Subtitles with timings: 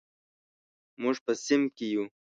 [1.01, 2.03] موږ په صنف کې یو.